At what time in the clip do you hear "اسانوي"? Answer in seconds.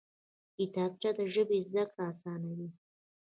2.11-2.69